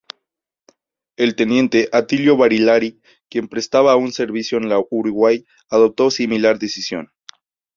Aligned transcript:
El 1.15 1.35
teniente 1.35 1.87
Atilio 1.91 2.35
Barilari, 2.35 2.99
quien 3.29 3.47
prestaba 3.47 3.91
aún 3.91 4.11
servicio 4.13 4.57
en 4.57 4.67
la 4.67 4.83
"Uruguay", 4.89 5.45
adoptó 5.69 6.09
similar 6.09 6.57
decisión. 6.57 7.11